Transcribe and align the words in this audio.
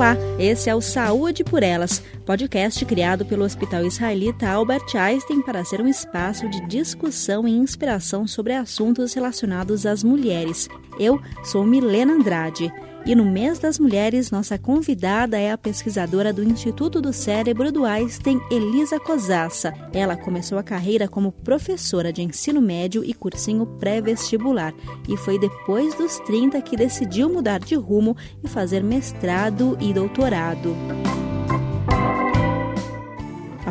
Olá, 0.00 0.16
esse 0.38 0.70
é 0.70 0.74
o 0.74 0.80
Saúde 0.80 1.44
por 1.44 1.62
Elas, 1.62 2.02
podcast 2.24 2.82
criado 2.86 3.26
pelo 3.26 3.44
Hospital 3.44 3.84
Israelita 3.84 4.48
Albert 4.48 4.96
Einstein 4.96 5.42
para 5.42 5.62
ser 5.62 5.82
um 5.82 5.86
espaço 5.86 6.48
de 6.48 6.66
discussão 6.66 7.46
e 7.46 7.50
inspiração 7.50 8.26
sobre 8.26 8.54
assuntos 8.54 9.12
relacionados 9.12 9.84
às 9.84 10.02
mulheres. 10.02 10.70
Eu 10.98 11.20
sou 11.44 11.66
Milena 11.66 12.14
Andrade. 12.14 12.72
E 13.06 13.14
no 13.14 13.24
mês 13.24 13.58
das 13.58 13.78
mulheres, 13.78 14.30
nossa 14.30 14.58
convidada 14.58 15.38
é 15.38 15.50
a 15.50 15.58
pesquisadora 15.58 16.32
do 16.32 16.44
Instituto 16.44 17.00
do 17.00 17.12
Cérebro 17.12 17.72
do 17.72 17.84
Einstein, 17.84 18.40
Elisa 18.50 19.00
Cosassa. 19.00 19.72
Ela 19.92 20.16
começou 20.16 20.58
a 20.58 20.62
carreira 20.62 21.08
como 21.08 21.32
professora 21.32 22.12
de 22.12 22.22
ensino 22.22 22.60
médio 22.60 23.02
e 23.04 23.14
cursinho 23.14 23.66
pré-vestibular. 23.66 24.74
E 25.08 25.16
foi 25.16 25.38
depois 25.38 25.94
dos 25.94 26.18
30 26.20 26.60
que 26.62 26.76
decidiu 26.76 27.28
mudar 27.28 27.60
de 27.60 27.74
rumo 27.74 28.16
e 28.44 28.48
fazer 28.48 28.82
mestrado 28.82 29.76
e 29.80 29.92
doutorado. 29.92 30.76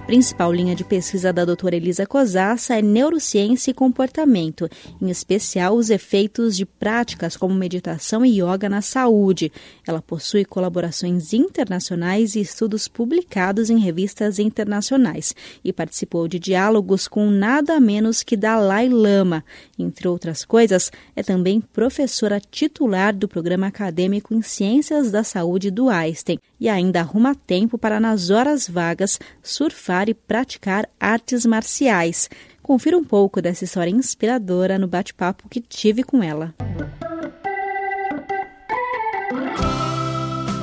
Principal 0.10 0.52
linha 0.52 0.76
de 0.76 0.84
pesquisa 0.84 1.32
da 1.32 1.46
doutora 1.46 1.76
Elisa 1.76 2.04
Cosassa 2.04 2.76
é 2.76 2.82
neurociência 2.82 3.70
e 3.70 3.76
comportamento, 3.76 4.68
em 5.00 5.08
especial 5.12 5.76
os 5.76 5.92
efeitos 5.92 6.58
de 6.58 6.66
práticas 6.66 7.38
como 7.38 7.54
meditação 7.54 8.26
e 8.26 8.42
yoga 8.42 8.68
na 8.68 8.82
saúde. 8.82 9.52
Ela 9.86 10.02
possui 10.02 10.46
colaborações 10.46 11.32
internacionais 11.32 12.36
e 12.36 12.42
estudos 12.42 12.88
publicados 12.88 13.70
em 13.70 13.78
revistas 13.78 14.40
internacionais 14.40 15.36
e 15.64 15.72
participou 15.72 16.28
de 16.28 16.40
diálogos 16.40 17.08
com 17.08 17.30
nada 17.30 17.80
menos 17.80 18.24
que 18.24 18.36
Dalai 18.36 18.90
Lama. 18.90 19.46
Entre 19.78 20.08
outras 20.08 20.44
coisas, 20.44 20.92
é 21.16 21.22
também 21.22 21.62
professora 21.62 22.42
titular 22.42 23.16
do 23.16 23.28
programa 23.28 23.68
acadêmico 23.68 24.34
em 24.34 24.42
Ciências 24.42 25.12
da 25.12 25.24
Saúde 25.24 25.70
do 25.70 25.88
Einstein 25.88 26.40
e 26.60 26.68
ainda 26.68 27.02
arruma 27.02 27.36
tempo 27.36 27.78
para, 27.78 28.00
nas 28.00 28.32
horas 28.32 28.68
vagas, 28.68 29.20
surfar 29.44 29.99
e 30.08 30.14
praticar 30.14 30.88
artes 31.00 31.46
marciais. 31.46 32.30
Confira 32.62 32.96
um 32.96 33.04
pouco 33.04 33.42
dessa 33.42 33.64
história 33.64 33.90
inspiradora 33.90 34.78
no 34.78 34.88
bate-papo 34.88 35.50
que 35.50 35.60
tive 35.60 36.04
com 36.04 36.22
ela. 36.22 36.54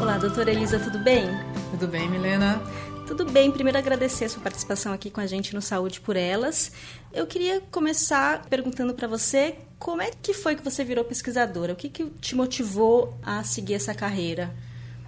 Olá, 0.01 0.17
doutora 0.17 0.51
Elisa, 0.51 0.79
tudo 0.79 1.01
bem? 1.01 1.27
Tudo 1.73 1.89
bem, 1.89 2.09
Milena? 2.09 2.63
Tudo 3.07 3.25
bem, 3.25 3.53
primeiro 3.53 3.79
agradecer 3.79 4.25
a 4.25 4.29
sua 4.29 4.43
participação 4.43 4.93
aqui 4.93 5.11
com 5.11 5.21
a 5.21 5.27
gente 5.27 5.55
no 5.55 5.63
Saúde 5.63 6.01
por 6.01 6.17
Elas. 6.17 6.73
Eu 7.13 7.27
queria 7.27 7.61
começar 7.71 8.45
perguntando 8.47 8.95
para 8.95 9.07
você 9.07 9.57
como 9.79 10.03
é 10.03 10.11
que 10.11 10.35
foi 10.35 10.57
que 10.57 10.65
você 10.65 10.83
virou 10.83 11.05
pesquisadora? 11.05 11.73
O 11.73 11.77
que, 11.77 11.89
que 11.89 12.05
te 12.21 12.35
motivou 12.35 13.17
a 13.23 13.45
seguir 13.45 13.75
essa 13.75 13.95
carreira? 13.95 14.53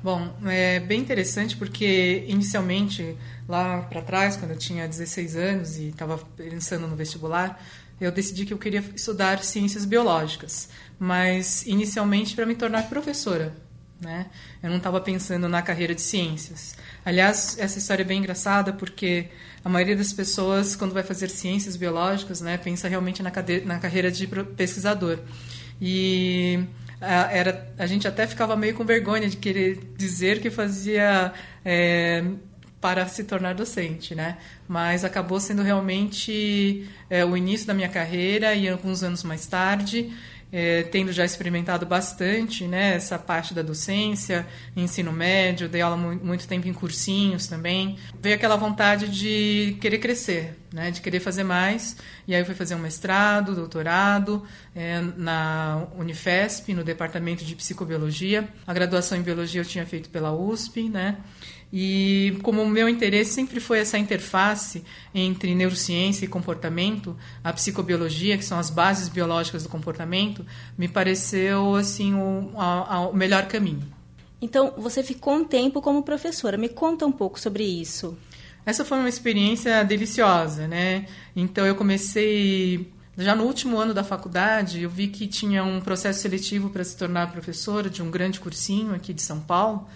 Bom, 0.02 0.32
é 0.46 0.78
bem 0.78 1.00
interessante 1.00 1.56
porque 1.56 2.24
inicialmente, 2.28 3.16
lá 3.48 3.82
para 3.82 4.00
trás, 4.00 4.36
quando 4.36 4.52
eu 4.52 4.58
tinha 4.58 4.86
16 4.86 5.36
anos 5.36 5.76
e 5.76 5.88
estava 5.88 6.18
pensando 6.36 6.86
no 6.86 6.94
vestibular, 6.94 7.60
eu 8.00 8.12
decidi 8.12 8.46
que 8.46 8.54
eu 8.54 8.58
queria 8.58 8.84
estudar 8.94 9.42
ciências 9.42 9.84
biológicas, 9.84 10.68
mas 10.98 11.66
inicialmente 11.66 12.36
para 12.36 12.46
me 12.46 12.54
tornar 12.54 12.88
professora. 12.88 13.52
Né? 14.00 14.26
Eu 14.62 14.70
não 14.70 14.76
estava 14.76 15.00
pensando 15.00 15.48
na 15.48 15.60
carreira 15.60 15.92
de 15.92 16.00
ciências. 16.00 16.76
Aliás, 17.04 17.58
essa 17.58 17.78
história 17.78 18.02
é 18.02 18.06
bem 18.06 18.20
engraçada 18.20 18.72
porque 18.72 19.28
a 19.64 19.68
maioria 19.68 19.96
das 19.96 20.12
pessoas, 20.12 20.76
quando 20.76 20.92
vai 20.92 21.02
fazer 21.02 21.28
ciências 21.28 21.74
biológicas, 21.74 22.40
né, 22.40 22.56
pensa 22.56 22.86
realmente 22.86 23.20
na, 23.20 23.32
na 23.64 23.78
carreira 23.80 24.12
de 24.12 24.28
pesquisador. 24.56 25.18
E 25.80 26.60
era, 27.00 27.72
a 27.78 27.86
gente 27.86 28.08
até 28.08 28.26
ficava 28.26 28.56
meio 28.56 28.74
com 28.74 28.84
vergonha 28.84 29.28
de 29.28 29.36
querer 29.36 29.78
dizer 29.96 30.40
que 30.40 30.50
fazia 30.50 31.32
é, 31.64 32.24
para 32.80 33.06
se 33.06 33.24
tornar 33.24 33.54
docente, 33.54 34.14
né? 34.14 34.38
Mas 34.66 35.04
acabou 35.04 35.40
sendo 35.40 35.62
realmente 35.62 36.88
é, 37.08 37.24
o 37.24 37.36
início 37.36 37.66
da 37.66 37.74
minha 37.74 37.88
carreira 37.88 38.54
e 38.54 38.68
alguns 38.68 39.02
anos 39.02 39.22
mais 39.22 39.46
tarde 39.46 40.12
é, 40.52 40.82
tendo 40.84 41.12
já 41.12 41.24
experimentado 41.24 41.84
bastante 41.84 42.66
né, 42.66 42.94
essa 42.94 43.18
parte 43.18 43.52
da 43.52 43.62
docência, 43.62 44.46
ensino 44.76 45.12
médio, 45.12 45.68
dei 45.68 45.80
aula 45.80 45.96
muito 45.96 46.48
tempo 46.48 46.66
em 46.68 46.72
cursinhos 46.72 47.46
também, 47.46 47.98
veio 48.20 48.34
aquela 48.34 48.56
vontade 48.56 49.08
de 49.08 49.76
querer 49.80 49.98
crescer, 49.98 50.56
né, 50.72 50.90
de 50.90 51.00
querer 51.00 51.20
fazer 51.20 51.44
mais, 51.44 51.96
e 52.26 52.34
aí 52.34 52.40
eu 52.40 52.46
fui 52.46 52.54
fazer 52.54 52.74
um 52.74 52.78
mestrado, 52.78 53.54
doutorado 53.54 54.44
é, 54.74 55.00
na 55.16 55.86
Unifesp, 55.96 56.72
no 56.72 56.82
departamento 56.82 57.44
de 57.44 57.54
psicobiologia, 57.54 58.48
a 58.66 58.72
graduação 58.72 59.18
em 59.18 59.22
biologia 59.22 59.60
eu 59.60 59.66
tinha 59.66 59.84
feito 59.84 60.08
pela 60.08 60.32
USP, 60.32 60.88
né, 60.88 61.18
e 61.72 62.38
como 62.42 62.62
o 62.62 62.68
meu 62.68 62.88
interesse 62.88 63.32
sempre 63.32 63.60
foi 63.60 63.80
essa 63.80 63.98
interface 63.98 64.82
entre 65.14 65.54
neurociência 65.54 66.24
e 66.24 66.28
comportamento, 66.28 67.14
a 67.44 67.52
psicobiologia, 67.52 68.38
que 68.38 68.44
são 68.44 68.58
as 68.58 68.70
bases 68.70 69.08
biológicas 69.08 69.62
do 69.62 69.68
comportamento, 69.68 70.44
me 70.78 70.88
pareceu 70.88 71.74
assim 71.74 72.14
o, 72.14 72.52
a, 72.56 73.08
o 73.08 73.14
melhor 73.14 73.46
caminho. 73.46 73.86
Então, 74.40 74.72
você 74.78 75.02
ficou 75.02 75.34
um 75.34 75.44
tempo 75.44 75.82
como 75.82 76.02
professora. 76.02 76.56
Me 76.56 76.68
conta 76.68 77.04
um 77.04 77.12
pouco 77.12 77.38
sobre 77.38 77.64
isso. 77.64 78.16
Essa 78.64 78.84
foi 78.84 78.98
uma 78.98 79.08
experiência 79.08 79.82
deliciosa, 79.82 80.68
né? 80.68 81.06
Então, 81.34 81.66
eu 81.66 81.74
comecei 81.74 82.90
já 83.16 83.34
no 83.34 83.44
último 83.44 83.78
ano 83.78 83.92
da 83.92 84.04
faculdade, 84.04 84.82
eu 84.82 84.88
vi 84.88 85.08
que 85.08 85.26
tinha 85.26 85.64
um 85.64 85.80
processo 85.80 86.20
seletivo 86.20 86.70
para 86.70 86.84
se 86.84 86.96
tornar 86.96 87.32
professora 87.32 87.90
de 87.90 88.00
um 88.00 88.10
grande 88.10 88.38
cursinho 88.38 88.94
aqui 88.94 89.12
de 89.12 89.22
São 89.22 89.40
Paulo. 89.40 89.88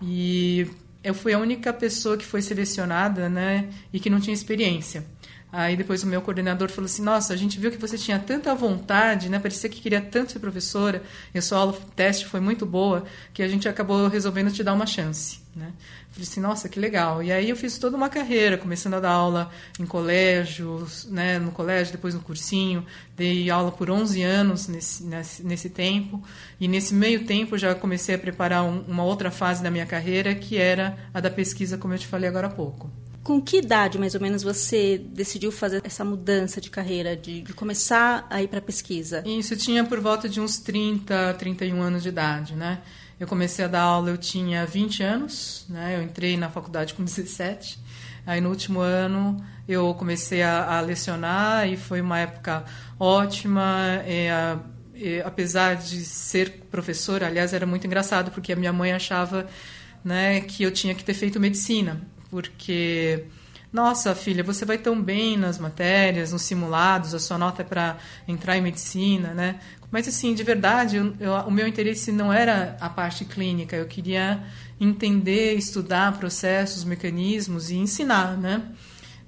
E 0.00 0.68
eu 1.02 1.14
fui 1.14 1.32
a 1.32 1.38
única 1.38 1.72
pessoa 1.72 2.16
que 2.16 2.24
foi 2.24 2.42
selecionada, 2.42 3.28
né, 3.28 3.68
e 3.92 3.98
que 3.98 4.10
não 4.10 4.20
tinha 4.20 4.34
experiência. 4.34 5.04
Aí 5.52 5.76
depois 5.76 6.02
o 6.04 6.06
meu 6.06 6.22
coordenador 6.22 6.70
falou 6.70 6.86
assim: 6.86 7.02
Nossa, 7.02 7.32
a 7.32 7.36
gente 7.36 7.58
viu 7.58 7.70
que 7.70 7.76
você 7.76 7.98
tinha 7.98 8.18
tanta 8.18 8.54
vontade, 8.54 9.28
né? 9.28 9.38
Parecia 9.38 9.68
que 9.68 9.80
queria 9.80 10.00
tanto 10.00 10.32
ser 10.32 10.38
professora. 10.38 11.02
E 11.34 11.38
a 11.38 11.42
sua 11.42 11.58
aula 11.58 11.76
teste 11.96 12.26
foi 12.26 12.38
muito 12.38 12.64
boa 12.64 13.04
que 13.34 13.42
a 13.42 13.48
gente 13.48 13.68
acabou 13.68 14.06
resolvendo 14.06 14.52
te 14.52 14.62
dar 14.62 14.72
uma 14.72 14.86
chance, 14.86 15.40
né? 15.56 15.72
Falei 16.10 16.28
assim: 16.28 16.40
Nossa, 16.40 16.68
que 16.68 16.80
legal. 16.80 17.22
E 17.22 17.30
aí 17.30 17.50
eu 17.50 17.56
fiz 17.56 17.78
toda 17.78 17.96
uma 17.96 18.08
carreira, 18.08 18.58
começando 18.58 18.94
a 18.94 19.00
dar 19.00 19.10
aula 19.10 19.50
em 19.78 19.86
colégios, 19.86 21.06
né? 21.06 21.38
No 21.38 21.52
colégio, 21.52 21.92
depois 21.92 22.14
no 22.14 22.20
cursinho. 22.20 22.84
Dei 23.16 23.48
aula 23.48 23.70
por 23.70 23.90
11 23.90 24.22
anos 24.22 24.66
nesse, 24.66 25.04
nesse, 25.04 25.42
nesse 25.44 25.70
tempo. 25.70 26.22
E 26.60 26.66
nesse 26.66 26.94
meio 26.94 27.24
tempo 27.24 27.56
já 27.56 27.74
comecei 27.74 28.14
a 28.14 28.18
preparar 28.18 28.64
um, 28.64 28.80
uma 28.88 29.04
outra 29.04 29.30
fase 29.30 29.62
da 29.62 29.70
minha 29.70 29.86
carreira, 29.86 30.34
que 30.34 30.56
era 30.56 30.98
a 31.14 31.20
da 31.20 31.30
pesquisa, 31.30 31.78
como 31.78 31.94
eu 31.94 31.98
te 31.98 32.06
falei 32.06 32.28
agora 32.28 32.48
há 32.48 32.50
pouco. 32.50 32.90
Com 33.22 33.40
que 33.40 33.58
idade, 33.58 33.98
mais 33.98 34.14
ou 34.14 34.20
menos, 34.20 34.42
você 34.42 34.98
decidiu 34.98 35.52
fazer 35.52 35.82
essa 35.84 36.02
mudança 36.02 36.60
de 36.60 36.70
carreira, 36.70 37.14
de, 37.14 37.42
de 37.42 37.52
começar 37.52 38.26
a 38.30 38.42
ir 38.42 38.48
para 38.48 38.58
a 38.60 38.62
pesquisa? 38.62 39.22
Isso, 39.26 39.54
tinha 39.56 39.84
por 39.84 40.00
volta 40.00 40.26
de 40.26 40.40
uns 40.40 40.58
30, 40.58 41.34
31 41.34 41.82
anos 41.82 42.02
de 42.02 42.08
idade, 42.08 42.56
né? 42.56 42.80
Eu 43.20 43.26
comecei 43.26 43.64
a 43.64 43.68
dar 43.68 43.82
aula, 43.82 44.08
eu 44.08 44.16
tinha 44.16 44.64
20 44.64 45.02
anos, 45.02 45.66
né? 45.68 45.94
Eu 45.96 46.02
entrei 46.02 46.36
na 46.38 46.48
faculdade 46.48 46.94
com 46.94 47.04
17. 47.04 47.78
Aí 48.26 48.40
no 48.40 48.48
último 48.48 48.80
ano 48.80 49.36
eu 49.68 49.94
comecei 49.94 50.42
a, 50.42 50.78
a 50.78 50.80
lecionar 50.80 51.68
e 51.68 51.76
foi 51.76 52.00
uma 52.00 52.18
época 52.18 52.64
ótima. 52.98 53.62
A, 53.62 54.58
e, 54.94 55.20
apesar 55.20 55.76
de 55.76 56.02
ser 56.02 56.62
professora, 56.70 57.26
aliás, 57.26 57.52
era 57.52 57.66
muito 57.66 57.86
engraçado 57.86 58.30
porque 58.30 58.54
a 58.54 58.56
minha 58.56 58.72
mãe 58.72 58.92
achava 58.92 59.46
né, 60.02 60.40
que 60.40 60.62
eu 60.62 60.70
tinha 60.70 60.94
que 60.94 61.04
ter 61.04 61.14
feito 61.14 61.38
medicina 61.38 62.00
porque 62.30 63.26
nossa, 63.72 64.14
filha, 64.14 64.42
você 64.42 64.64
vai 64.64 64.78
tão 64.78 65.00
bem 65.00 65.36
nas 65.36 65.58
matérias, 65.58 66.32
nos 66.32 66.42
simulados, 66.42 67.14
a 67.14 67.18
sua 67.18 67.38
nota 67.38 67.62
é 67.62 67.64
para 67.64 67.98
entrar 68.26 68.56
em 68.56 68.60
medicina, 68.60 69.32
né? 69.32 69.60
Mas, 69.90 70.06
assim, 70.06 70.34
de 70.34 70.42
verdade, 70.42 70.96
eu, 70.96 71.14
eu, 71.18 71.32
o 71.32 71.50
meu 71.50 71.66
interesse 71.66 72.12
não 72.12 72.32
era 72.32 72.76
a 72.80 72.88
parte 72.88 73.24
clínica, 73.24 73.76
eu 73.76 73.86
queria 73.86 74.42
entender, 74.80 75.54
estudar 75.54 76.16
processos, 76.18 76.84
mecanismos 76.84 77.70
e 77.70 77.76
ensinar, 77.76 78.36
né? 78.36 78.62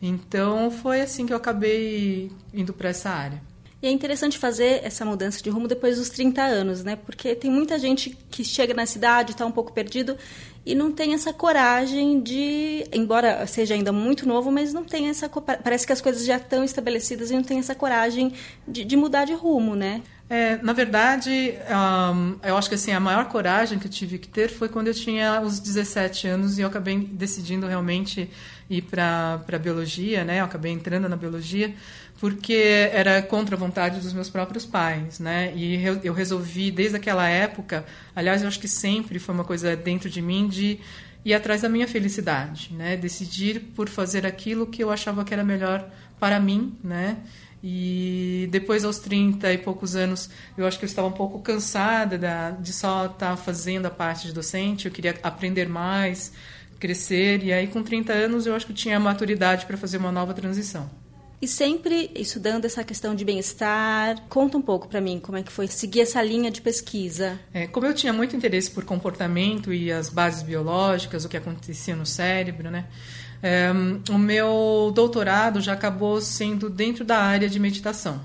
Então, 0.01 0.71
foi 0.71 1.01
assim 1.01 1.27
que 1.27 1.33
eu 1.33 1.37
acabei 1.37 2.31
indo 2.55 2.73
para 2.73 2.89
essa 2.89 3.11
área. 3.11 3.43
E 3.83 3.87
é 3.89 3.91
interessante 3.91 4.39
fazer 4.39 4.81
essa 4.85 5.05
mudança 5.05 5.43
de 5.43 5.51
rumo 5.51 5.67
depois 5.67 5.99
dos 5.99 6.09
30 6.09 6.41
anos, 6.41 6.85
né? 6.85 6.95
Porque 6.95 7.35
tem 7.35 7.51
muita 7.51 7.81
gente 7.81 8.17
que 8.31 8.45
chega 8.45 8.73
na 8.73 8.87
cidade, 8.87 9.33
está 9.33 9.45
um 9.45 9.51
pouco 9.51 9.73
perdido 9.73 10.17
e 10.65 10.73
não 10.73 10.93
tem 10.93 11.15
essa 11.15 11.33
coragem 11.33 12.21
de, 12.21 12.87
embora 12.93 13.45
seja 13.49 13.75
ainda 13.75 13.91
muito 13.91 14.27
novo, 14.27 14.53
mas 14.53 14.73
não 14.73 14.85
tem 14.85 15.09
essa 15.09 15.29
parece 15.29 15.85
que 15.85 15.93
as 15.93 16.01
coisas 16.01 16.25
já 16.25 16.37
estão 16.37 16.63
estabelecidas 16.63 17.33
e 17.33 17.35
não 17.35 17.43
tem 17.43 17.59
essa 17.59 17.75
coragem 17.75 18.33
de, 18.69 18.85
de 18.85 18.97
mudar 18.97 19.25
de 19.25 19.35
rumo, 19.35 19.75
né? 19.75 20.01
É, 20.31 20.57
na 20.63 20.73
verdade, 20.73 21.55
um, 22.15 22.37
eu 22.43 22.57
acho 22.57 22.69
que 22.69 22.77
assim, 22.77 22.93
a 22.93 23.01
maior 23.01 23.27
coragem 23.27 23.79
que 23.79 23.87
eu 23.87 23.91
tive 23.91 24.17
que 24.19 24.29
ter 24.29 24.49
foi 24.49 24.69
quando 24.69 24.87
eu 24.87 24.95
tinha 24.95 25.41
os 25.41 25.59
17 25.59 26.29
anos 26.29 26.59
e 26.59 26.63
eu 26.63 26.69
acabei 26.69 27.01
decidindo 27.01 27.67
realmente 27.67 28.31
ir 28.71 28.83
para 28.83 29.45
a 29.53 29.59
biologia, 29.59 30.25
né? 30.25 30.41
Eu 30.41 30.45
acabei 30.45 30.73
entrando 30.73 31.09
na 31.09 31.17
biologia 31.17 31.75
porque 32.23 32.53
era 32.93 33.21
contra 33.21 33.57
a 33.57 33.59
vontade 33.59 33.99
dos 33.99 34.13
meus 34.13 34.31
próprios 34.31 34.65
pais, 34.65 35.19
né? 35.19 35.53
E 35.57 35.85
eu, 36.05 36.13
resolvi 36.13 36.71
desde 36.71 36.97
aquela 36.97 37.29
época, 37.29 37.85
aliás, 38.15 38.43
eu 38.43 38.47
acho 38.47 38.61
que 38.61 38.69
sempre 38.69 39.19
foi 39.19 39.35
uma 39.35 39.43
coisa 39.43 39.75
dentro 39.75 40.09
de 40.09 40.23
mim 40.23 40.47
de 40.47 40.79
ir 41.25 41.35
atrás 41.35 41.63
da 41.63 41.69
minha 41.69 41.89
felicidade, 41.89 42.73
né? 42.75 42.97
Decidir 42.97 43.59
por 43.75 43.89
fazer 43.89 44.25
aquilo 44.25 44.69
que 44.69 44.85
eu 44.85 44.93
achava 44.93 45.25
que 45.25 45.35
era 45.35 45.43
melhor 45.43 45.85
para 46.21 46.39
mim, 46.39 46.79
né? 46.85 47.17
E 47.61 48.49
depois, 48.53 48.85
aos 48.85 49.01
30 49.01 49.53
e 49.53 49.59
poucos 49.59 49.97
anos, 49.97 50.31
eu 50.57 50.65
acho 50.65 50.79
que 50.79 50.85
eu 50.85 50.89
estava 50.89 51.09
um 51.09 51.13
pouco 51.13 51.41
cansada 51.41 52.17
da, 52.17 52.53
de 52.53 52.73
só 52.73 53.07
estar 53.07 53.37
fazendo 53.37 53.87
a 53.87 53.91
parte 53.91 54.29
de 54.29 54.33
docente, 54.33 54.87
eu 54.87 54.93
queria 54.93 55.19
aprender 55.25 55.69
mais, 55.69 56.33
crescer, 56.79 57.43
e 57.43 57.53
aí 57.53 57.67
com 57.67 57.83
30 57.83 58.13
anos 58.13 58.47
eu 58.47 58.55
acho 58.55 58.67
que 58.67 58.71
eu 58.71 58.77
tinha 58.77 58.97
a 58.97 59.01
maturidade 59.01 59.67
para 59.67 59.77
fazer 59.77 59.97
uma 59.97 60.13
nova 60.13 60.33
transição. 60.33 61.02
E 61.43 61.49
sempre 61.49 62.09
estudando 62.15 62.67
essa 62.67 62.85
questão 62.85 63.17
de 63.17 63.25
bem-estar. 63.25 64.17
Conta 64.29 64.57
um 64.57 64.63
pouco 64.63 64.87
para 64.87 65.01
mim 65.01 65.19
como 65.19 65.37
é 65.37 65.43
que 65.43 65.51
foi 65.51 65.67
seguir 65.67 66.03
essa 66.03 66.23
linha 66.23 66.53
de 66.53 66.63
pesquisa. 66.63 67.37
É, 67.53 67.67
como 67.67 67.85
eu 67.85 67.93
tinha 67.93 68.13
muito 68.13 68.37
interesse 68.37 68.71
por 68.71 68.85
comportamento 68.85 69.75
e 69.75 69.91
as 69.91 70.09
bases 70.09 70.45
biológicas, 70.45 71.25
o 71.25 71.29
que 71.29 71.37
acontecia 71.37 71.97
no 71.97 72.07
cérebro, 72.07 72.71
né? 72.71 72.85
É, 73.43 73.73
o 74.09 74.19
meu 74.19 74.93
doutorado 74.95 75.61
já 75.61 75.73
acabou 75.73 76.21
sendo 76.21 76.71
dentro 76.71 77.05
da 77.05 77.19
área 77.19 77.49
de 77.49 77.59
meditação. 77.59 78.21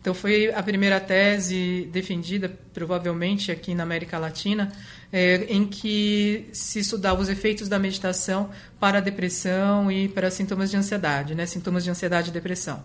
Então, 0.00 0.14
foi 0.14 0.50
a 0.52 0.62
primeira 0.62 0.98
tese 0.98 1.88
defendida, 1.92 2.50
provavelmente 2.72 3.52
aqui 3.52 3.74
na 3.74 3.82
América 3.82 4.18
Latina, 4.18 4.72
é, 5.12 5.44
em 5.48 5.66
que 5.66 6.48
se 6.52 6.78
estudava 6.78 7.20
os 7.20 7.28
efeitos 7.28 7.68
da 7.68 7.78
meditação 7.78 8.48
para 8.78 8.98
a 8.98 9.00
depressão 9.00 9.92
e 9.92 10.08
para 10.08 10.30
sintomas 10.30 10.70
de 10.70 10.76
ansiedade, 10.76 11.34
né? 11.34 11.44
sintomas 11.44 11.84
de 11.84 11.90
ansiedade 11.90 12.30
e 12.30 12.32
depressão. 12.32 12.82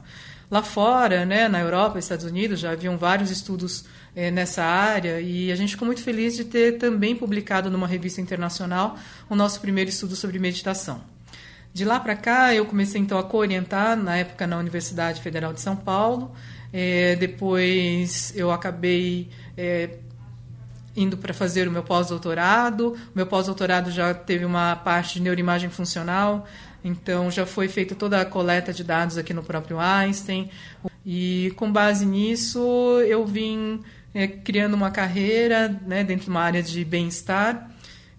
Lá 0.50 0.62
fora, 0.62 1.26
né, 1.26 1.48
na 1.48 1.60
Europa, 1.60 1.98
Estados 1.98 2.26
Unidos, 2.26 2.60
já 2.60 2.72
haviam 2.72 2.98
vários 2.98 3.32
estudos 3.32 3.86
é, 4.16 4.30
nessa 4.30 4.64
área 4.64 5.20
e 5.20 5.52
a 5.52 5.56
gente 5.56 5.72
ficou 5.72 5.88
muito 5.88 6.04
feliz 6.04 6.36
de 6.36 6.46
ter 6.46 6.78
também 6.78 7.16
publicado 7.16 7.72
numa 7.72 7.88
revista 7.88 8.22
internacional 8.22 8.96
o 9.28 9.36
nosso 9.36 9.60
primeiro 9.60 9.90
estudo 9.90 10.16
sobre 10.16 10.38
meditação. 10.38 11.02
De 11.74 11.84
lá 11.84 12.00
para 12.00 12.16
cá, 12.16 12.54
eu 12.54 12.66
comecei 12.66 13.02
então 13.02 13.18
a 13.18 13.24
co-orientar, 13.24 13.98
na 13.98 14.18
época 14.18 14.46
na 14.46 14.58
Universidade 14.58 15.20
Federal 15.22 15.52
de 15.52 15.60
São 15.60 15.76
Paulo. 15.76 16.34
É, 16.78 17.16
depois 17.16 18.34
eu 18.36 18.52
acabei 18.52 19.30
é, 19.56 19.92
indo 20.94 21.16
para 21.16 21.34
fazer 21.34 21.70
o 21.70 21.72
meu 21.72 21.82
pós-doutorado. 21.82 22.90
O 22.90 23.16
meu 23.16 23.26
pós-doutorado 23.26 23.90
já 23.92 24.14
teve 24.14 24.44
uma 24.44 24.76
parte 24.76 25.14
de 25.14 25.22
neuroimagem 25.22 25.70
funcional, 25.70 26.46
então 26.84 27.32
já 27.32 27.46
foi 27.46 27.70
feita 27.70 27.96
toda 27.96 28.20
a 28.20 28.26
coleta 28.26 28.74
de 28.74 28.84
dados 28.84 29.18
aqui 29.18 29.34
no 29.34 29.42
próprio 29.42 29.80
Einstein. 29.80 30.50
E 31.06 31.54
com 31.56 31.72
base 31.72 32.06
nisso, 32.06 32.60
eu 33.08 33.26
vim 33.26 33.82
é, 34.14 34.28
criando 34.28 34.74
uma 34.74 34.92
carreira 34.92 35.70
né, 35.88 36.04
dentro 36.04 36.26
de 36.26 36.30
uma 36.30 36.42
área 36.42 36.62
de 36.62 36.84
bem-estar 36.84 37.72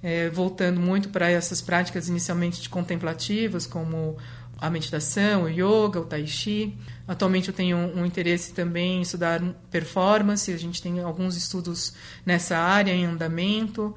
é, 0.03 0.29
voltando 0.31 0.81
muito 0.81 1.09
para 1.09 1.29
essas 1.29 1.61
práticas 1.61 2.09
inicialmente 2.09 2.69
contemplativas, 2.69 3.67
como 3.67 4.17
a 4.59 4.71
meditação, 4.71 5.45
o 5.45 5.49
yoga, 5.49 6.01
o 6.01 6.05
tai 6.05 6.27
chi. 6.27 6.77
Atualmente 7.07 7.49
eu 7.49 7.55
tenho 7.55 7.77
um, 7.77 8.05
interesse 8.05 8.53
também 8.53 8.99
em 8.99 9.03
estudar 9.03 9.43
performance, 9.71 10.53
a 10.53 10.57
gente 10.57 10.83
tem 10.83 11.01
alguns 11.01 11.37
estudos 11.37 11.93
nessa 12.25 12.57
área 12.57 12.93
em 12.93 13.05
andamento 13.05 13.95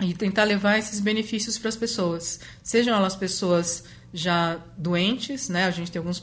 e 0.00 0.14
tentar 0.14 0.44
levar 0.44 0.78
esses 0.78 1.00
benefícios 1.00 1.58
para 1.58 1.68
as 1.68 1.76
pessoas, 1.76 2.40
sejam 2.62 2.94
elas 2.94 3.16
pessoas 3.16 3.84
já 4.12 4.60
doentes, 4.76 5.48
né? 5.48 5.64
A 5.64 5.70
gente 5.70 5.90
tem 5.90 5.98
alguns 5.98 6.20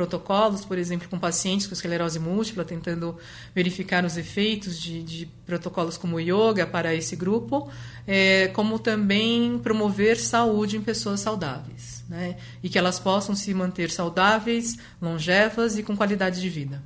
protocolos, 0.00 0.64
por 0.64 0.78
exemplo, 0.78 1.06
com 1.10 1.18
pacientes 1.18 1.66
com 1.66 1.74
esclerose 1.74 2.18
múltipla, 2.18 2.64
tentando 2.64 3.18
verificar 3.54 4.02
os 4.02 4.16
efeitos 4.16 4.80
de, 4.80 5.02
de 5.02 5.26
protocolos 5.44 5.98
como 5.98 6.18
yoga 6.18 6.66
para 6.66 6.94
esse 6.94 7.14
grupo, 7.14 7.68
é, 8.06 8.48
como 8.48 8.78
também 8.78 9.58
promover 9.58 10.16
saúde 10.16 10.78
em 10.78 10.80
pessoas 10.80 11.20
saudáveis, 11.20 12.02
né? 12.08 12.36
e 12.62 12.70
que 12.70 12.78
elas 12.78 12.98
possam 12.98 13.34
se 13.36 13.52
manter 13.52 13.90
saudáveis, 13.90 14.78
longevas 15.02 15.76
e 15.76 15.82
com 15.82 15.94
qualidade 15.94 16.40
de 16.40 16.48
vida. 16.48 16.82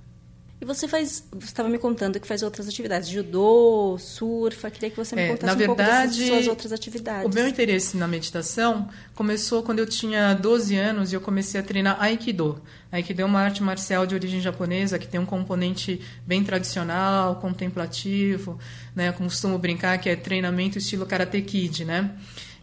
E 0.65 0.67
você 0.67 0.89
faz, 0.89 1.23
você 1.31 1.45
estava 1.49 1.69
me 1.69 1.77
contando 1.77 2.19
que 2.19 2.27
faz 2.27 2.43
outras 2.43 2.67
atividades, 2.67 3.11
judô, 3.11 3.99
surfa, 3.99 4.71
queria 4.71 4.89
que 4.89 4.97
você 4.97 5.15
me 5.15 5.21
é, 5.21 5.29
contasse 5.29 5.47
na 5.47 5.53
um 5.53 5.59
verdade, 5.59 5.87
pouco 5.91 6.09
dessas 6.09 6.27
suas 6.27 6.49
outras 6.49 6.73
atividades. 6.73 7.31
O 7.31 7.35
meu 7.35 7.47
interesse 7.47 7.99
na 7.99 8.09
meditação 8.09 8.89
começou 9.15 9.63
quando 9.63 9.81
eu 9.81 9.87
tinha 9.87 10.33
12 10.33 10.75
anos 10.75 11.13
e 11.13 11.17
eu 11.17 11.21
comecei 11.21 11.61
a 11.61 11.63
treinar 11.63 12.03
Aikido. 12.03 12.63
Aikido 12.91 13.21
é 13.21 13.25
uma 13.27 13.41
arte 13.41 13.63
marcial 13.63 14.07
de 14.07 14.15
origem 14.15 14.41
japonesa 14.41 14.99
que 14.99 15.07
tem 15.07 15.21
um 15.21 15.27
componente 15.27 16.01
bem 16.27 16.43
tradicional, 16.43 17.37
contemplativo, 17.37 18.59
né? 18.97 19.11
Eu 19.11 19.13
costumo 19.13 19.59
brincar 19.59 19.99
que 19.99 20.09
é 20.09 20.17
treinamento 20.17 20.79
estilo 20.79 21.05
Karate 21.05 21.43
Kid, 21.43 21.85
né? 21.85 22.11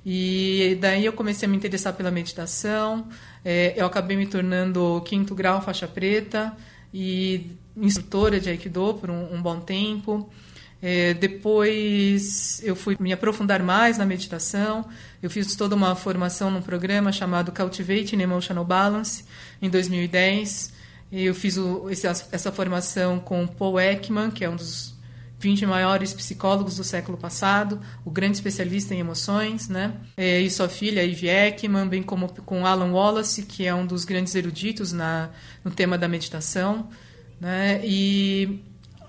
E 0.04 0.76
daí 0.82 1.06
eu 1.06 1.14
comecei 1.14 1.48
a 1.48 1.52
me 1.52 1.56
interessar 1.56 1.94
pela 1.94 2.10
meditação, 2.10 3.08
é, 3.46 3.76
eu 3.78 3.86
acabei 3.86 4.18
me 4.18 4.26
tornando 4.26 5.00
quinto 5.06 5.36
grau 5.36 5.62
faixa 5.62 5.88
preta, 5.88 6.58
e 6.94 7.52
instrutora 7.82 8.40
de 8.40 8.50
Aikido 8.50 8.94
por 8.94 9.10
um, 9.10 9.36
um 9.36 9.42
bom 9.42 9.60
tempo. 9.60 10.30
É, 10.82 11.14
depois 11.14 12.60
eu 12.64 12.76
fui 12.76 12.98
me 13.00 13.14
aprofundar 13.14 13.62
mais 13.62 13.98
na 13.98 14.06
meditação. 14.06 14.86
Eu 15.22 15.30
fiz 15.30 15.56
toda 15.56 15.76
uma 15.76 15.96
formação 15.96 16.50
num 16.50 16.62
programa 16.62 17.12
chamado 17.12 17.52
Cultivating 17.52 18.20
Emotional 18.20 18.66
Balance 18.66 19.24
em 19.62 19.70
2010. 19.70 20.74
Eu 21.12 21.36
fiz 21.36 21.58
o, 21.58 21.90
esse, 21.90 22.08
essa 22.08 22.52
formação 22.52 23.20
com 23.20 23.46
Paul 23.46 23.80
Ekman, 23.80 24.32
que 24.32 24.44
é 24.44 24.50
um 24.50 24.56
dos 24.56 24.92
20 25.42 25.66
maiores 25.66 26.14
psicólogos 26.14 26.78
do 26.78 26.84
século 26.84 27.18
passado, 27.18 27.82
o 28.06 28.12
grande 28.12 28.38
especialista 28.38 28.94
em 28.94 29.00
emoções, 29.00 29.68
né? 29.68 29.94
É, 30.16 30.40
e 30.40 30.50
sua 30.50 30.70
filha, 30.70 31.04
Ivy 31.04 31.28
Ekman, 31.28 31.88
bem 31.88 32.04
como 32.04 32.30
com 32.46 32.66
Alan 32.66 32.92
Wallace, 32.92 33.44
que 33.44 33.66
é 33.66 33.74
um 33.74 33.86
dos 33.86 34.06
grandes 34.06 34.36
eruditos 34.36 34.92
na, 34.92 35.30
no 35.66 35.72
tema 35.72 35.98
da 35.98 36.08
meditação. 36.08 36.88
Né? 37.42 37.82
E 37.84 38.60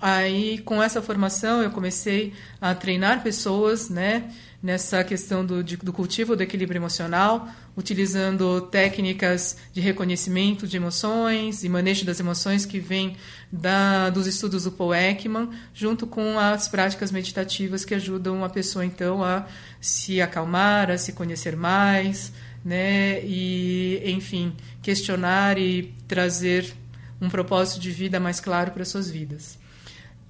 aí, 0.01 0.57
com 0.65 0.81
essa 0.81 1.03
formação, 1.03 1.61
eu 1.61 1.69
comecei 1.69 2.33
a 2.59 2.73
treinar 2.73 3.21
pessoas 3.21 3.91
né, 3.91 4.33
nessa 4.61 5.03
questão 5.03 5.45
do, 5.45 5.63
de, 5.63 5.77
do 5.77 5.93
cultivo 5.93 6.35
do 6.35 6.41
equilíbrio 6.41 6.79
emocional, 6.79 7.47
utilizando 7.77 8.59
técnicas 8.61 9.55
de 9.71 9.79
reconhecimento 9.81 10.67
de 10.67 10.77
emoções 10.77 11.63
e 11.63 11.69
manejo 11.69 12.05
das 12.05 12.19
emoções 12.19 12.65
que 12.65 12.79
vêm 12.79 13.15
da, 13.51 14.09
dos 14.09 14.25
estudos 14.25 14.63
do 14.63 14.71
Paul 14.71 14.95
Ekman, 14.95 15.49
junto 15.71 16.07
com 16.07 16.39
as 16.39 16.67
práticas 16.67 17.11
meditativas 17.11 17.85
que 17.85 17.93
ajudam 17.93 18.43
a 18.43 18.49
pessoa, 18.49 18.83
então, 18.83 19.23
a 19.23 19.45
se 19.79 20.19
acalmar, 20.19 20.89
a 20.89 20.97
se 20.97 21.13
conhecer 21.13 21.55
mais, 21.55 22.33
né? 22.65 23.23
e, 23.23 24.01
enfim, 24.07 24.55
questionar 24.81 25.59
e 25.59 25.93
trazer 26.07 26.73
um 27.21 27.29
propósito 27.29 27.79
de 27.79 27.91
vida 27.91 28.19
mais 28.19 28.39
claro 28.39 28.71
para 28.71 28.85
suas 28.85 29.09
vidas. 29.09 29.57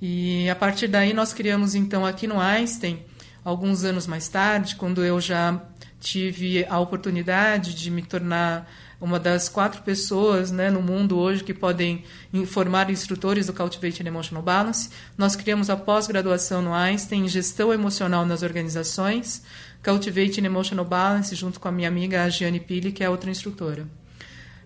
E 0.01 0.49
a 0.49 0.55
partir 0.55 0.87
daí 0.87 1.13
nós 1.13 1.31
criamos 1.31 1.75
então 1.75 2.05
aqui 2.05 2.27
no 2.27 2.39
Einstein, 2.39 2.99
alguns 3.43 3.83
anos 3.83 4.05
mais 4.05 4.27
tarde, 4.27 4.75
quando 4.75 5.03
eu 5.03 5.21
já 5.21 5.61
tive 5.99 6.65
a 6.65 6.79
oportunidade 6.79 7.73
de 7.73 7.89
me 7.89 8.01
tornar 8.01 8.69
uma 8.99 9.19
das 9.19 9.49
quatro 9.49 9.81
pessoas 9.81 10.51
né, 10.51 10.69
no 10.69 10.81
mundo 10.81 11.17
hoje 11.17 11.43
que 11.43 11.53
podem 11.53 12.03
formar 12.47 12.89
instrutores 12.89 13.47
do 13.47 13.53
Cultivating 13.53 14.05
Emotional 14.05 14.43
Balance. 14.43 14.89
Nós 15.17 15.35
criamos 15.35 15.69
a 15.69 15.75
pós-graduação 15.75 16.61
no 16.61 16.73
Einstein 16.73 17.25
em 17.25 17.27
Gestão 17.27 17.73
Emocional 17.73 18.25
nas 18.25 18.43
Organizações, 18.43 19.43
Cultivating 19.83 20.45
Emotional 20.45 20.85
Balance, 20.85 21.35
junto 21.35 21.59
com 21.59 21.67
a 21.67 21.71
minha 21.71 21.87
amiga 21.87 22.29
Giane 22.29 22.59
Pili, 22.59 22.91
que 22.91 23.03
é 23.03 23.09
outra 23.09 23.29
instrutora. 23.29 23.87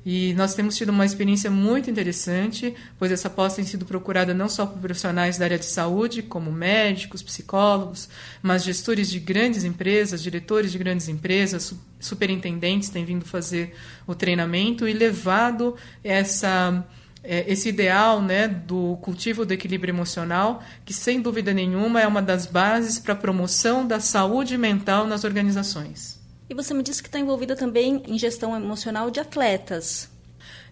E 0.10 0.34
nós 0.36 0.56
temos 0.56 0.78
tido 0.78 0.88
uma 0.88 1.06
experiência 1.06 1.52
muito 1.52 1.92
interessante, 1.92 2.74
pois 2.98 3.12
essa 3.12 3.30
pós 3.30 3.56
tem 3.56 3.66
sido 3.66 3.86
procurada 3.86 4.34
não 4.34 4.48
só 4.48 4.66
por 4.66 4.80
profissionais 4.80 5.38
da 5.38 5.44
área 5.44 5.60
de 5.60 5.66
saúde, 5.66 6.24
como 6.24 6.50
médicos, 6.50 7.22
psicólogos, 7.22 8.08
mas 8.42 8.64
gestores 8.64 9.10
de 9.10 9.20
grandes 9.20 9.66
empresas, 9.66 10.24
diretores 10.24 10.72
de 10.72 10.78
grandes 10.78 11.10
empresas, 11.10 11.76
superintendentes 12.00 12.88
têm 12.88 13.04
vindo 13.04 13.26
fazer 13.26 13.76
o 14.08 14.16
treinamento 14.16 14.88
e 14.88 14.94
levado 14.94 15.76
essa 16.02 16.88
é, 17.22 17.44
esse 17.52 17.68
ideal 17.68 18.22
né, 18.22 18.48
do 18.48 18.98
cultivo 19.02 19.46
do 19.46 19.52
equilíbrio 19.52 19.92
emocional, 19.92 20.64
que 20.86 20.94
sem 20.94 21.22
dúvida 21.22 21.54
nenhuma 21.54 22.00
é 22.00 22.08
uma 22.08 22.22
das 22.22 22.46
bases 22.46 22.98
para 22.98 23.12
a 23.12 23.18
promoção 23.18 23.86
da 23.86 24.00
saúde 24.00 24.58
mental 24.58 25.06
nas 25.06 25.26
organizações. 25.26 26.17
E 26.50 26.54
você 26.54 26.74
me 26.74 26.84
disse 26.84 27.02
que 27.02 27.10
está 27.10 27.20
envolvida 27.20 27.56
também 27.56 28.04
em 28.08 28.18
gestão 28.18 28.56
emocional 28.56 29.12
de 29.12 29.20
atletas. 29.20 30.10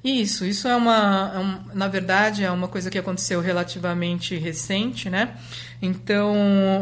Isso, 0.04 0.46
isso 0.46 0.68
é 0.68 0.76
uma, 0.76 1.32
é 1.34 1.40
um, 1.40 1.76
na 1.76 1.88
verdade, 1.88 2.44
é 2.44 2.52
uma 2.52 2.68
coisa 2.68 2.92
que 2.92 2.98
aconteceu 2.98 3.42
relativamente 3.42 4.38
recente, 4.38 5.10
né? 5.10 5.36
Então, 5.82 6.34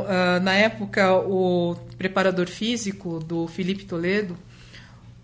uh, 0.01 0.43
na 0.43 0.53
época, 0.53 1.13
o 1.13 1.73
preparador 1.97 2.47
físico 2.47 3.19
do 3.19 3.47
Felipe 3.47 3.85
Toledo, 3.85 4.37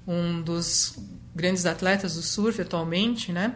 um 0.07 0.41
dos 0.41 0.97
grandes 1.35 1.65
atletas 1.65 2.15
do 2.15 2.21
surf 2.21 2.61
atualmente, 2.61 3.33
né? 3.33 3.55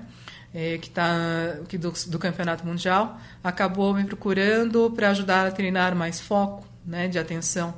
É, 0.54 0.78
que 0.78 0.90
está 0.90 1.56
do, 1.80 1.94
do 2.12 2.20
campeonato 2.20 2.66
mundial, 2.66 3.20
acabou 3.44 3.94
me 3.94 4.04
procurando 4.04 4.92
para 4.92 5.10
ajudar 5.10 5.48
a 5.48 5.52
treinar 5.52 5.96
mais 5.96 6.20
foco, 6.20 6.68
né, 6.86 7.08
de 7.08 7.18
atenção. 7.18 7.74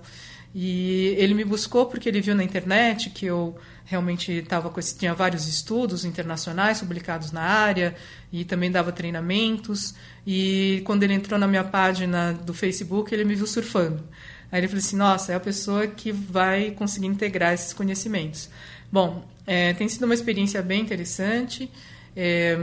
E 0.57 1.13
ele 1.17 1.33
me 1.33 1.43
buscou 1.43 1.85
porque 1.85 2.07
ele 2.07 2.21
viu 2.21 2.33
na 2.33 2.41
internet 2.41 3.09
que 3.09 3.25
eu 3.25 3.57
realmente 3.83 4.31
estava 4.31 4.73
tinha 4.81 5.13
vários 5.13 5.49
estudos 5.49 6.05
internacionais 6.05 6.79
publicados 6.79 7.33
na 7.33 7.41
área 7.41 7.93
e 8.31 8.45
também 8.45 8.71
dava 8.71 8.89
treinamentos. 8.93 9.93
E 10.25 10.81
quando 10.85 11.03
ele 11.03 11.13
entrou 11.13 11.37
na 11.37 11.45
minha 11.45 11.65
página 11.65 12.31
do 12.31 12.53
Facebook 12.53 13.13
ele 13.13 13.25
me 13.25 13.35
viu 13.35 13.45
surfando. 13.45 14.01
Aí 14.49 14.61
ele 14.61 14.69
falou 14.69 14.79
assim 14.79 14.95
nossa 14.95 15.33
é 15.33 15.35
a 15.35 15.41
pessoa 15.41 15.87
que 15.87 16.13
vai 16.13 16.71
conseguir 16.71 17.07
integrar 17.07 17.53
esses 17.53 17.73
conhecimentos. 17.73 18.49
Bom 18.89 19.27
é, 19.45 19.73
tem 19.73 19.89
sido 19.89 20.05
uma 20.05 20.13
experiência 20.13 20.61
bem 20.61 20.81
interessante 20.81 21.69
é, 22.15 22.57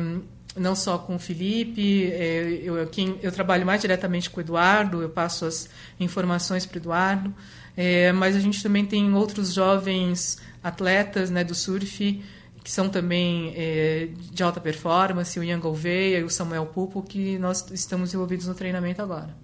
não 0.57 0.75
só 0.75 0.99
com 0.99 1.17
o 1.17 1.19
Felipe, 1.19 2.11
é, 2.13 2.61
eu, 2.63 2.77
eu, 2.77 2.91
eu 3.23 3.33
trabalho 3.33 3.65
mais 3.65 3.81
diretamente 3.81 4.29
com 4.29 4.39
o 4.39 4.43
Eduardo, 4.43 5.03
eu 5.03 5.09
passo 5.09 5.45
as 5.45 5.69
informações 5.99 6.67
para 6.67 6.77
o 6.77 6.81
Eduardo, 6.81 7.35
é, 7.77 8.13
mas 8.13 8.37
a 8.37 8.41
gente 8.41 8.63
também 8.63 8.85
tem 8.85 9.15
outros 9.15 9.55
jovens 9.55 10.39
atletas 10.63 11.31
né, 11.31 11.43
do 11.43 11.55
surf 11.55 12.23
que 12.63 12.71
são 12.71 12.89
também 12.89 13.53
é, 13.57 14.09
de 14.31 14.43
alta 14.43 14.61
performance, 14.61 15.39
o 15.39 15.43
Ian 15.43 15.59
Gouveia 15.59 16.19
e 16.19 16.23
o 16.23 16.31
Samuel 16.31 16.67
Pupo, 16.67 17.03
que 17.03 17.37
nós 17.39 17.69
estamos 17.73 18.15
envolvidos 18.15 18.47
no 18.47 18.55
treinamento 18.55 19.03
agora. 19.03 19.35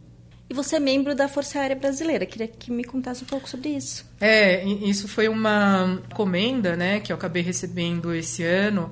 E 0.50 0.54
você 0.54 0.76
é 0.76 0.80
membro 0.80 1.14
da 1.14 1.28
Força 1.28 1.58
Aérea 1.58 1.76
Brasileira. 1.76 2.24
Queria 2.24 2.48
que 2.48 2.70
me 2.70 2.82
contasse 2.82 3.22
um 3.22 3.26
pouco 3.26 3.48
sobre 3.48 3.70
isso. 3.70 4.06
É, 4.18 4.64
isso 4.64 5.06
foi 5.06 5.28
uma 5.28 6.00
comenda 6.14 6.74
né, 6.74 7.00
que 7.00 7.12
eu 7.12 7.16
acabei 7.16 7.42
recebendo 7.42 8.14
esse 8.14 8.42
ano 8.42 8.90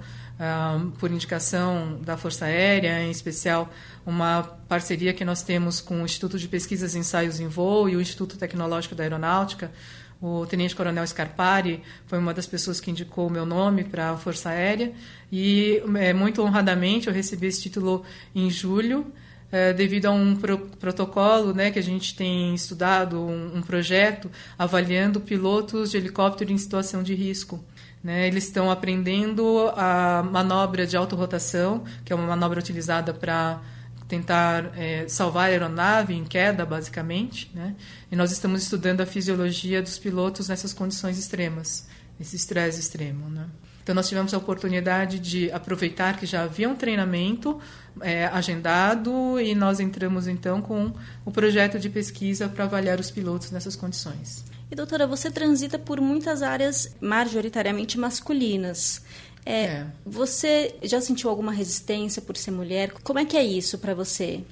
por 0.99 1.11
indicação 1.11 1.99
da 2.03 2.17
Força 2.17 2.45
Aérea, 2.45 3.03
em 3.03 3.11
especial 3.11 3.71
uma 4.05 4.43
parceria 4.69 5.13
que 5.13 5.25
nós 5.25 5.43
temos 5.43 5.81
com 5.81 6.03
o 6.03 6.05
Instituto 6.05 6.39
de 6.39 6.47
Pesquisas 6.47 6.95
e 6.95 6.99
Ensaios 6.99 7.41
em 7.41 7.49
Voo 7.49 7.89
e 7.89 7.97
o 7.97 8.01
Instituto 8.01 8.37
Tecnológico 8.37 8.95
da 8.95 9.03
Aeronáutica. 9.03 9.73
O 10.21 10.47
Tenente 10.47 10.75
Coronel 10.75 11.07
Scarpari 11.07 11.83
foi 12.07 12.19
uma 12.19 12.33
das 12.33 12.47
pessoas 12.47 12.81
que 12.81 12.91
indicou 12.91 13.27
o 13.27 13.31
meu 13.31 13.45
nome 13.45 13.85
para 13.85 14.11
a 14.11 14.17
Força 14.17 14.51
Aérea 14.51 14.93
e, 15.31 15.83
é, 15.97 16.13
muito 16.13 16.43
honradamente, 16.43 17.09
eu 17.09 17.13
recebi 17.13 17.47
esse 17.47 17.63
título 17.63 18.05
em 18.35 18.51
julho, 18.51 19.13
é, 19.53 19.73
devido 19.73 20.07
a 20.07 20.11
um 20.11 20.35
pro, 20.35 20.59
protocolo 20.59 21.53
né, 21.53 21.71
que 21.71 21.79
a 21.79 21.83
gente 21.83 22.17
tem 22.17 22.55
estudado, 22.55 23.21
um, 23.21 23.59
um 23.59 23.63
projeto 23.63 24.31
avaliando 24.59 25.21
pilotos 25.21 25.91
de 25.91 25.99
helicóptero 25.99 26.51
em 26.51 26.59
situação 26.59 27.03
de 27.03 27.15
risco. 27.15 27.63
Né? 28.07 28.29
Eles 28.29 28.45
estão 28.45 28.71
aprendendo 28.71 29.69
a 29.77 30.23
manobra 30.23 30.87
de 30.87 30.97
autorrotação, 30.97 31.83
que 32.05 32.13
é 32.13 32.17
uma 32.17 32.25
manobra 32.25 32.61
utilizada 32.61 33.13
para 33.13 33.61
tentar 34.07 34.71
é, 34.79 35.09
salvar 35.09 35.47
a 35.47 35.51
aeronave 35.51 36.15
em 36.15 36.25
queda, 36.25 36.65
basicamente. 36.65 37.51
Né? 37.53 37.75
E 38.09 38.15
nós 38.15 38.31
estamos 38.31 38.63
estudando 38.63 39.01
a 39.01 39.07
fisiologia 39.07 39.83
dos 39.83 39.99
pilotos 39.99 40.49
nessas 40.49 40.73
condições 40.73 41.19
extremas, 41.19 41.89
nesse 42.17 42.37
estresse 42.37 42.79
extremo. 42.79 43.29
Né? 43.29 43.45
Então, 43.83 43.93
nós 43.93 44.09
tivemos 44.09 44.33
a 44.33 44.39
oportunidade 44.39 45.19
de 45.19 45.51
aproveitar 45.51 46.17
que 46.17 46.27
já 46.27 46.45
havia 46.45 46.69
um 46.69 46.77
treinamento 46.77 47.59
é, 48.01 48.27
agendado 48.27 49.41
e 49.41 49.53
nós 49.53 49.81
entramos, 49.81 50.29
então, 50.29 50.63
com 50.63 50.93
o 51.25 51.33
projeto 51.33 51.77
de 51.77 51.91
pesquisa 51.91 52.49
para 52.49 52.67
avaliar 52.67 53.01
os 53.01 53.11
pilotos 53.11 53.51
nessas 53.51 53.75
condições. 53.75 54.45
E 54.71 54.75
doutora, 54.75 55.07
você 55.07 55.31
transita 55.31 55.79
por 55.79 56.01
muitas 56.01 56.43
áreas 56.43 56.97
majoritariamente 57.01 57.99
masculinas. 57.99 59.05
É, 59.45 59.65
é. 59.65 59.87
Você 60.05 60.75
já 60.83 61.01
sentiu 61.01 61.31
alguma 61.31 61.53
resistência 61.53 62.21
por 62.21 62.37
ser 62.37 62.51
mulher? 62.51 62.93
Como 63.05 63.19
é 63.19 63.25
que 63.25 63.37
é 63.37 63.45
isso 63.45 63.79
para 63.79 63.95
você? 63.95 64.43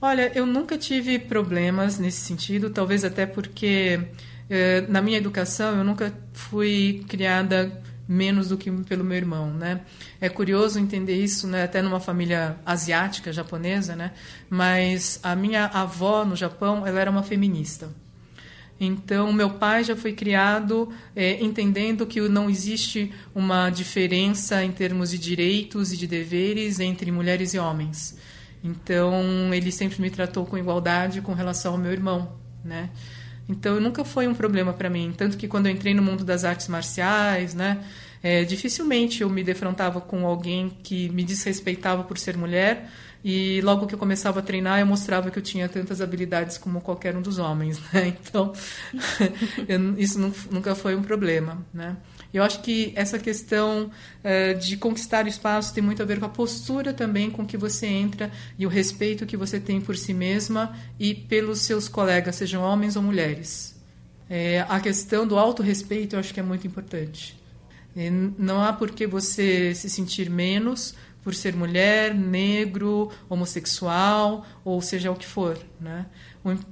Olha, 0.00 0.32
eu 0.34 0.46
nunca 0.46 0.78
tive 0.78 1.18
problemas 1.18 1.98
nesse 1.98 2.22
sentido, 2.22 2.70
talvez 2.70 3.04
até 3.04 3.26
porque 3.26 4.00
eh, 4.48 4.86
na 4.88 5.02
minha 5.02 5.18
educação 5.18 5.76
eu 5.76 5.84
nunca 5.84 6.10
fui 6.32 7.04
criada 7.06 7.70
menos 8.08 8.48
do 8.48 8.56
que 8.56 8.70
pelo 8.70 9.04
meu 9.04 9.16
irmão, 9.16 9.52
né? 9.52 9.82
É 10.20 10.28
curioso 10.28 10.80
entender 10.80 11.22
isso, 11.22 11.46
né? 11.46 11.62
Até 11.62 11.82
numa 11.82 12.00
família 12.00 12.56
asiática 12.64 13.30
japonesa, 13.32 13.94
né? 13.94 14.12
Mas 14.48 15.20
a 15.22 15.36
minha 15.36 15.66
avó 15.66 16.24
no 16.24 16.34
Japão, 16.34 16.86
ela 16.86 16.98
era 16.98 17.10
uma 17.10 17.22
feminista. 17.22 17.90
Então, 18.80 19.30
meu 19.30 19.50
pai 19.50 19.84
já 19.84 19.94
foi 19.94 20.14
criado 20.14 20.88
é, 21.14 21.44
entendendo 21.44 22.06
que 22.06 22.18
não 22.22 22.48
existe 22.48 23.12
uma 23.34 23.68
diferença 23.68 24.64
em 24.64 24.72
termos 24.72 25.10
de 25.10 25.18
direitos 25.18 25.92
e 25.92 25.98
de 25.98 26.06
deveres 26.06 26.80
entre 26.80 27.12
mulheres 27.12 27.52
e 27.52 27.58
homens. 27.58 28.16
Então, 28.64 29.52
ele 29.52 29.70
sempre 29.70 30.00
me 30.00 30.10
tratou 30.10 30.46
com 30.46 30.56
igualdade 30.56 31.20
com 31.20 31.34
relação 31.34 31.72
ao 31.72 31.78
meu 31.78 31.92
irmão, 31.92 32.32
né? 32.64 32.88
Então, 33.46 33.78
nunca 33.80 34.02
foi 34.02 34.26
um 34.26 34.34
problema 34.34 34.72
para 34.72 34.88
mim. 34.88 35.12
Tanto 35.14 35.36
que 35.36 35.46
quando 35.46 35.66
eu 35.66 35.72
entrei 35.72 35.92
no 35.92 36.02
mundo 36.02 36.24
das 36.24 36.44
artes 36.44 36.68
marciais, 36.68 37.52
né? 37.52 37.84
É, 38.22 38.44
dificilmente 38.44 39.22
eu 39.22 39.30
me 39.30 39.42
defrontava 39.42 40.00
com 40.00 40.26
alguém 40.26 40.70
que 40.82 41.08
me 41.08 41.24
desrespeitava 41.24 42.04
por 42.04 42.18
ser 42.18 42.36
mulher 42.36 42.90
e 43.24 43.60
logo 43.62 43.86
que 43.86 43.94
eu 43.94 43.98
começava 43.98 44.40
a 44.40 44.42
treinar, 44.42 44.80
eu 44.80 44.86
mostrava 44.86 45.30
que 45.30 45.38
eu 45.38 45.42
tinha 45.42 45.68
tantas 45.68 46.00
habilidades 46.00 46.56
como 46.56 46.80
qualquer 46.80 47.14
um 47.16 47.22
dos 47.22 47.38
homens, 47.38 47.80
né? 47.92 48.16
Então, 48.20 48.52
eu, 49.68 49.98
isso 49.98 50.18
nunca 50.50 50.74
foi 50.74 50.94
um 50.94 51.02
problema, 51.02 51.64
né? 51.72 51.96
Eu 52.32 52.44
acho 52.44 52.62
que 52.62 52.92
essa 52.94 53.18
questão 53.18 53.90
uh, 53.90 54.58
de 54.58 54.76
conquistar 54.76 55.24
o 55.24 55.28
espaço 55.28 55.74
tem 55.74 55.82
muito 55.82 56.00
a 56.00 56.06
ver 56.06 56.20
com 56.20 56.26
a 56.26 56.28
postura 56.28 56.92
também 56.92 57.28
com 57.28 57.44
que 57.44 57.56
você 57.56 57.86
entra 57.86 58.30
e 58.56 58.64
o 58.64 58.68
respeito 58.68 59.26
que 59.26 59.36
você 59.36 59.58
tem 59.58 59.80
por 59.80 59.96
si 59.96 60.14
mesma 60.14 60.76
e 60.98 61.12
pelos 61.12 61.62
seus 61.62 61.88
colegas, 61.88 62.36
sejam 62.36 62.62
homens 62.62 62.94
ou 62.94 63.02
mulheres. 63.02 63.74
É, 64.28 64.64
a 64.68 64.78
questão 64.78 65.26
do 65.26 65.36
autorrespeito 65.36 66.14
eu 66.14 66.20
acho 66.20 66.32
que 66.32 66.38
é 66.38 66.42
muito 66.42 66.66
importante. 66.66 67.36
E 67.96 68.08
não 68.08 68.62
há 68.62 68.72
por 68.72 68.92
que 68.92 69.06
você 69.06 69.74
se 69.74 69.90
sentir 69.90 70.30
menos 70.30 70.94
por 71.22 71.34
ser 71.34 71.54
mulher, 71.54 72.14
negro, 72.14 73.10
homossexual, 73.28 74.46
ou 74.64 74.80
seja 74.80 75.10
o 75.10 75.16
que 75.16 75.26
for, 75.26 75.58
né? 75.80 76.06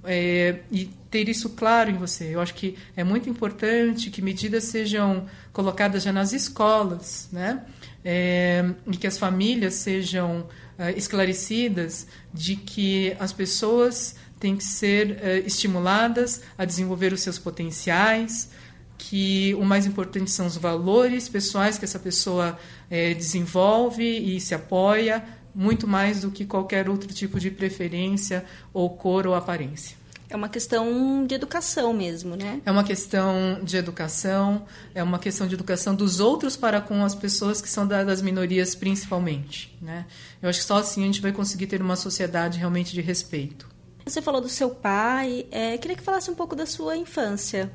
É, 0.05 0.61
e 0.71 0.87
ter 1.11 1.29
isso 1.29 1.51
claro 1.51 1.91
em 1.91 1.97
você. 1.97 2.35
Eu 2.35 2.41
acho 2.41 2.55
que 2.55 2.77
é 2.97 3.05
muito 3.05 3.29
importante 3.29 4.11
que 4.11 4.23
medidas 4.23 4.65
sejam 4.65 5.27
colocadas 5.53 6.03
já 6.03 6.13
nas 6.13 6.33
escolas, 6.33 7.29
né? 7.31 7.65
É, 8.05 8.65
e 8.87 8.97
que 8.97 9.07
as 9.07 9.19
famílias 9.19 9.75
sejam 9.75 10.47
é, 10.79 10.93
esclarecidas 10.93 12.07
de 12.33 12.57
que 12.57 13.15
as 13.19 13.33
pessoas 13.33 14.17
têm 14.39 14.57
que 14.57 14.65
ser 14.65 15.19
é, 15.23 15.39
estimuladas 15.41 16.43
a 16.57 16.65
desenvolver 16.65 17.13
os 17.13 17.21
seus 17.21 17.39
potenciais, 17.39 18.51
que 18.99 19.55
o 19.55 19.65
mais 19.65 19.87
importante 19.87 20.31
são 20.31 20.47
os 20.47 20.57
valores 20.57 21.29
pessoais 21.29 21.79
que 21.79 21.85
essa 21.85 21.99
pessoa 21.99 22.59
é, 22.91 23.15
desenvolve 23.15 24.05
e 24.05 24.41
se 24.41 24.55
apoia, 24.55 25.25
muito 25.55 25.87
mais 25.87 26.21
do 26.21 26.31
que 26.31 26.45
qualquer 26.45 26.89
outro 26.89 27.13
tipo 27.15 27.39
de 27.39 27.51
preferência 27.51 28.45
ou 28.75 28.91
cor 28.91 29.27
ou 29.27 29.35
aparência. 29.35 29.97
É 30.31 30.37
uma 30.37 30.49
questão 30.49 31.25
de 31.27 31.35
educação 31.35 31.95
mesmo, 31.95 32.37
né? 32.37 32.61
É 32.67 32.71
uma 32.71 32.85
questão 32.85 33.61
de 33.63 33.79
educação, 33.79 34.67
é 34.95 35.03
uma 35.03 35.19
questão 35.19 35.47
de 35.47 35.55
educação 35.55 35.95
dos 35.95 36.21
outros 36.21 36.55
para 36.55 36.83
com 36.83 37.03
as 37.03 37.15
pessoas 37.15 37.63
que 37.63 37.69
são 37.69 37.87
das 37.87 38.21
minorias 38.21 38.75
principalmente, 38.75 39.75
né? 39.81 40.05
Eu 40.43 40.51
acho 40.51 40.61
que 40.61 40.67
só 40.67 40.77
assim 40.77 41.03
a 41.03 41.07
gente 41.07 41.23
vai 41.23 41.33
conseguir 41.33 41.67
ter 41.67 41.81
uma 41.81 41.97
sociedade 41.97 42.59
realmente 42.59 42.93
de 42.93 43.01
respeito. 43.01 43.67
Você 44.05 44.21
falou 44.21 44.41
do 44.41 44.51
seu 44.51 44.71
pai, 44.71 45.47
é, 45.51 45.79
queria 45.79 45.97
que 45.97 46.03
falasse 46.03 46.31
um 46.31 46.35
pouco 46.35 46.55
da 46.55 46.67
sua 46.67 46.95
infância. 46.95 47.73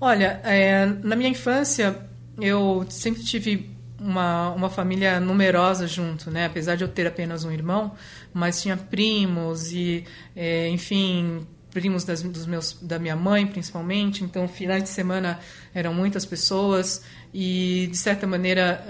Olha, 0.00 0.40
é, 0.44 0.86
na 1.02 1.16
minha 1.16 1.30
infância 1.30 1.96
eu 2.38 2.86
sempre 2.90 3.22
tive 3.22 3.70
uma, 3.98 4.50
uma 4.50 4.68
família 4.68 5.18
numerosa 5.18 5.86
junto, 5.86 6.30
né? 6.30 6.46
Apesar 6.46 6.76
de 6.76 6.84
eu 6.84 6.88
ter 6.88 7.06
apenas 7.06 7.44
um 7.44 7.50
irmão, 7.50 7.92
mas 8.32 8.60
tinha 8.60 8.76
primos 8.76 9.72
e, 9.72 10.04
é, 10.34 10.68
enfim, 10.68 11.46
primos 11.70 12.04
das, 12.04 12.22
dos 12.22 12.44
meus, 12.44 12.74
da 12.82 12.98
minha 12.98 13.16
mãe, 13.16 13.46
principalmente. 13.46 14.22
Então, 14.22 14.46
finais 14.46 14.82
de 14.82 14.90
semana 14.90 15.40
eram 15.74 15.94
muitas 15.94 16.26
pessoas 16.26 17.02
e, 17.32 17.88
de 17.90 17.96
certa 17.96 18.26
maneira, 18.26 18.84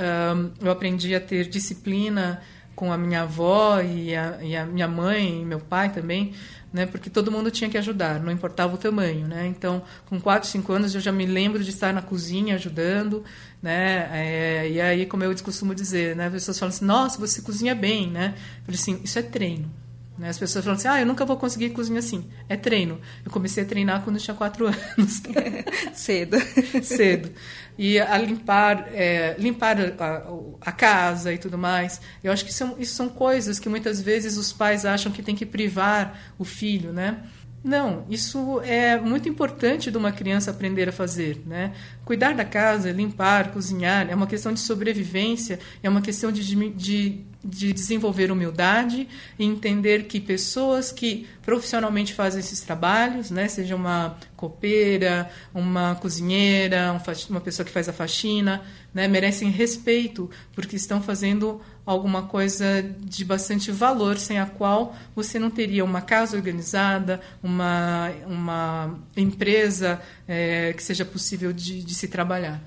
eu 0.60 0.70
aprendi 0.70 1.14
a 1.14 1.20
ter 1.20 1.48
disciplina 1.48 2.42
com 2.76 2.92
a 2.92 2.99
minha 2.99 3.23
avó 3.23 3.80
e 3.80 4.14
a, 4.14 4.38
e 4.42 4.54
a 4.54 4.66
minha 4.66 4.87
mãe 4.87 5.40
e 5.40 5.45
meu 5.45 5.59
pai 5.59 5.90
também, 5.90 6.35
né? 6.73 6.85
Porque 6.85 7.09
todo 7.09 7.33
mundo 7.33 7.50
tinha 7.50 7.71
que 7.71 7.78
ajudar, 7.78 8.21
não 8.21 8.30
importava 8.30 8.75
o 8.75 8.78
tamanho, 8.78 9.26
né? 9.26 9.47
Então, 9.47 9.83
com 10.04 10.21
4, 10.21 10.49
5 10.49 10.73
anos 10.75 10.95
eu 10.95 11.00
já 11.00 11.11
me 11.11 11.25
lembro 11.25 11.64
de 11.64 11.71
estar 11.71 11.92
na 11.92 12.02
cozinha 12.02 12.54
ajudando, 12.54 13.25
né? 13.62 14.09
É, 14.12 14.71
e 14.71 14.80
aí, 14.80 15.06
como 15.06 15.25
eu 15.25 15.35
costumo 15.42 15.75
dizer, 15.75 16.14
né? 16.14 16.26
As 16.26 16.33
pessoas 16.33 16.59
falam 16.59 16.68
assim: 16.68 16.85
"Nossa, 16.85 17.18
você 17.18 17.40
cozinha 17.40 17.75
bem", 17.75 18.11
né? 18.11 18.35
Eu 18.59 18.66
falei 18.66 18.80
assim: 18.80 19.00
"Isso 19.02 19.18
é 19.18 19.23
treino". 19.23 19.71
Né? 20.18 20.28
As 20.28 20.38
pessoas 20.38 20.64
falam 20.64 20.78
assim: 20.78 20.88
"Ah, 20.88 21.00
eu 21.00 21.06
nunca 21.06 21.25
vou 21.25 21.37
conseguir 21.37 21.70
cozinhar 21.70 21.99
assim". 21.99 22.28
É 22.49 22.56
treino. 22.56 23.00
Eu 23.25 23.30
comecei 23.30 23.62
a 23.62 23.66
treinar 23.66 24.02
quando 24.02 24.18
tinha 24.18 24.35
4 24.35 24.66
anos. 24.68 25.23
Cedo. 25.94 26.37
Cedo 26.82 27.30
e 27.78 27.99
a 27.99 28.16
limpar, 28.18 28.88
é, 28.92 29.37
limpar 29.38 29.76
a, 29.78 30.23
a, 30.61 30.73
casa 30.73 31.32
e 31.32 31.38
tudo 31.38 31.58
mais. 31.58 32.00
Eu 32.25 32.32
acho 32.32 32.44
que 32.44 32.52
são, 32.52 32.76
isso 32.78 32.94
são 32.94 33.08
coisas 33.08 33.58
que 33.58 33.68
muitas 33.68 34.00
vezes 34.00 34.37
os 34.37 34.52
pais 34.52 34.85
acham 34.85 35.12
que 35.12 35.23
tem 35.23 35.35
que 35.35 35.44
privar 35.44 36.18
o 36.38 36.44
filho, 36.44 36.92
né? 36.92 37.23
Não, 37.62 38.06
isso 38.08 38.61
é 38.62 38.99
muito 38.99 39.28
importante 39.28 39.90
de 39.90 39.99
uma 39.99 40.12
criança 40.12 40.52
aprender 40.52 40.88
a 40.88 40.92
fazer, 40.92 41.42
né? 41.44 41.73
Cuidar 42.06 42.34
da 42.34 42.44
casa, 42.44 42.92
limpar, 42.92 43.50
cozinhar, 43.50 44.08
é 44.08 44.14
uma 44.14 44.28
questão 44.28 44.54
de 44.54 44.60
sobrevivência, 44.60 45.58
é 45.82 45.88
uma 45.88 46.00
questão 46.00 46.30
de, 46.30 46.70
de, 46.70 47.25
de 47.44 47.72
desenvolver 47.72 48.30
humildade 48.30 49.08
e 49.36 49.44
entender 49.44 50.04
que 50.04 50.20
pessoas 50.20 50.92
que 50.92 51.26
profissionalmente 51.42 52.14
fazem 52.14 52.38
esses 52.38 52.60
trabalhos, 52.60 53.32
né, 53.32 53.48
seja 53.48 53.75
uma 53.75 54.16
copeira, 54.36 55.28
uma 55.52 55.96
cozinheira, 55.96 56.96
uma 57.28 57.40
pessoa 57.40 57.66
que 57.66 57.72
faz 57.72 57.88
a 57.88 57.92
faxina, 57.92 58.62
né, 58.94 59.08
merecem 59.08 59.50
respeito 59.50 60.30
porque 60.54 60.76
estão 60.76 61.02
fazendo 61.02 61.60
alguma 61.84 62.25
coisa 62.25 62.82
de 62.98 63.25
bastante 63.25 63.70
valor, 63.70 64.18
sem 64.18 64.40
a 64.40 64.46
qual 64.46 64.96
você 65.14 65.38
não 65.38 65.50
teria 65.50 65.84
uma 65.84 66.00
casa 66.00 66.36
organizada, 66.36 67.20
uma, 67.40 68.10
uma 68.26 68.98
empresa 69.16 70.00
é, 70.26 70.72
que 70.72 70.82
seja 70.82 71.04
possível 71.04 71.52
de, 71.52 71.82
de 71.82 71.94
se 71.96 72.08
trabalhar. 72.08 72.62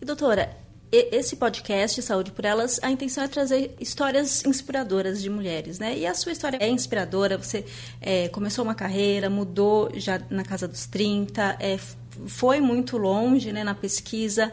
Doutora, 0.00 0.56
esse 0.90 1.36
podcast 1.36 2.00
Saúde 2.00 2.30
por 2.30 2.44
Elas, 2.44 2.78
a 2.82 2.90
intenção 2.90 3.24
é 3.24 3.28
trazer 3.28 3.74
histórias 3.80 4.44
inspiradoras 4.44 5.20
de 5.20 5.28
mulheres, 5.28 5.78
né? 5.78 5.98
E 5.98 6.06
a 6.06 6.14
sua 6.14 6.32
história 6.32 6.58
é 6.60 6.68
inspiradora. 6.68 7.36
Você 7.36 7.64
é, 8.00 8.28
começou 8.28 8.64
uma 8.64 8.74
carreira, 8.74 9.28
mudou 9.28 9.90
já 9.94 10.20
na 10.30 10.44
casa 10.44 10.68
dos 10.68 10.86
30, 10.86 11.56
é, 11.60 11.78
foi 12.26 12.60
muito 12.60 12.96
longe 12.96 13.52
né, 13.52 13.62
na 13.62 13.74
pesquisa, 13.74 14.52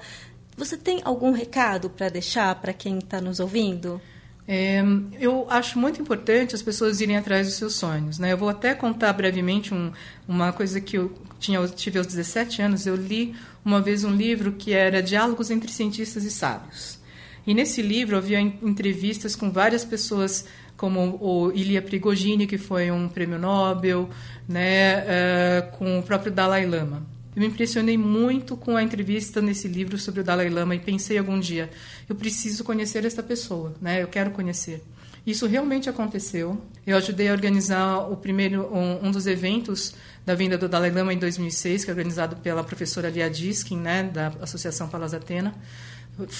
você 0.55 0.77
tem 0.77 1.01
algum 1.03 1.31
recado 1.31 1.89
para 1.89 2.10
deixar 2.10 2.53
para 2.55 2.74
quem 2.74 3.00
está 3.00 3.19
nos 3.19 3.39
ouvindo? 3.39 4.00
É, 4.48 4.83
eu 5.19 5.48
acho 5.50 5.79
muito 5.79 6.01
importante 6.01 6.53
as 6.53 6.62
pessoas 6.62 7.00
irem 7.00 7.15
atrás 7.15 7.48
dos 7.48 7.55
seus 7.55 7.75
sonhos. 7.75 8.19
Né? 8.19 8.33
Eu 8.33 8.38
vou 8.38 8.50
até 8.50 8.75
contar 8.75 9.13
brevemente 9.13 9.74
um, 9.74 9.91
uma 10.27 10.51
coisa 10.51 10.81
que 10.81 10.98
eu 10.98 11.13
tinha, 11.39 11.60
eu 11.60 11.69
tive 11.69 11.98
aos 11.98 12.07
17 12.07 12.62
anos. 12.62 12.86
Eu 12.86 12.95
li 12.95 13.36
uma 13.63 13.82
vez 13.82 14.03
um 14.03 14.13
livro 14.13 14.53
que 14.53 14.74
era 14.74 15.01
Diálogos 15.01 15.50
entre 15.50 15.72
Cientistas 15.72 16.24
e 16.24 16.32
Sábios. 16.32 17.00
E 17.46 17.53
nesse 17.53 17.82
livro 17.82 18.17
havia 18.17 18.39
entrevistas 18.39 19.36
com 19.36 19.51
várias 19.51 19.84
pessoas, 19.84 20.46
como 20.77 21.17
o 21.22 21.51
Ilya 21.53 21.82
Prigogine, 21.82 22.48
que 22.48 22.58
foi 22.58 22.89
um 22.89 23.10
prêmio 23.10 23.38
Nobel, 23.38 24.10
né, 24.48 25.00
uh, 25.01 25.77
com 25.77 26.00
o 26.00 26.03
próprio 26.03 26.32
Dalai 26.32 26.65
Lama. 26.65 27.03
Eu 27.36 27.42
me 27.42 27.48
impressionei 27.48 27.98
muito 27.98 28.56
com 28.56 28.78
a 28.78 28.84
entrevista 28.84 29.42
nesse 29.42 29.68
livro 29.68 29.98
sobre 29.98 30.22
o 30.22 30.24
Dalai 30.24 30.50
Lama 30.50 30.75
e 30.75 30.80
pensei 30.80 31.18
algum 31.18 31.40
dia, 31.40 31.70
eu 32.08 32.16
preciso 32.16 32.63
conhecer 32.63 33.06
essa 33.06 33.24
pessoa, 33.24 33.74
né? 33.82 34.04
Eu 34.04 34.08
quero 34.08 34.32
conhecer. 34.32 34.84
Isso 35.25 35.48
realmente 35.48 35.90
aconteceu. 35.90 36.62
Eu 36.86 36.98
ajudei 36.98 37.30
a 37.30 37.32
organizar 37.32 38.12
o 38.12 38.18
primeiro 38.18 38.68
um, 38.74 39.08
um 39.08 39.12
dos 39.12 39.25
eventos 39.25 39.96
da 40.25 40.36
vinda 40.36 40.58
do 40.58 40.68
Dalai 40.68 40.92
Lama 40.92 41.13
em 41.13 41.18
2006, 41.18 41.86
que 41.86 41.90
é 41.90 41.94
organizado 41.94 42.36
pela 42.36 42.63
professora 42.63 43.10
Lia 43.10 43.30
Diskin, 43.30 43.78
né, 43.78 44.04
da 44.04 44.28
Associação 44.42 44.88
Palas 44.88 45.13
Atena. 45.13 45.56